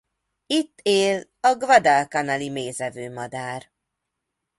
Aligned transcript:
Itt 0.47 0.79
él 0.83 1.29
a 1.39 1.55
guadalcanali 1.55 2.49
mézevő 2.49 3.13
madár. 3.13 3.71